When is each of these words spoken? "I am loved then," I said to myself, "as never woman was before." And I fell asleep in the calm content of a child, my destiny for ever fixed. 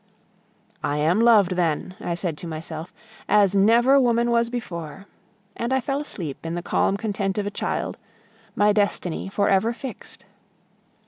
"I 0.83 0.97
am 0.97 1.19
loved 1.21 1.51
then," 1.51 1.93
I 2.01 2.15
said 2.15 2.35
to 2.39 2.47
myself, 2.47 2.91
"as 3.29 3.55
never 3.55 3.99
woman 3.99 4.31
was 4.31 4.49
before." 4.49 5.05
And 5.55 5.71
I 5.71 5.79
fell 5.79 6.01
asleep 6.01 6.43
in 6.43 6.55
the 6.55 6.63
calm 6.63 6.97
content 6.97 7.37
of 7.37 7.45
a 7.45 7.51
child, 7.51 7.99
my 8.55 8.73
destiny 8.73 9.29
for 9.29 9.47
ever 9.47 9.73
fixed. 9.73 10.25